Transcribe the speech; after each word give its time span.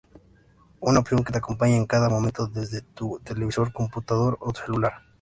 Una 0.79 0.97
opción 1.01 1.23
que 1.23 1.31
te 1.31 1.37
acompaña 1.37 1.75
en 1.75 1.85
cada 1.85 2.09
momento 2.09 2.47
desde 2.47 2.81
tu 2.81 3.19
televisor, 3.23 3.71
computador 3.71 4.35
o 4.39 4.51
celular. 4.51 4.93